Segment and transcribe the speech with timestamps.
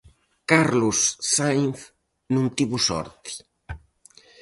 [0.51, 0.99] Carlos
[1.33, 1.79] Sainz
[2.33, 3.31] non tivo sorte.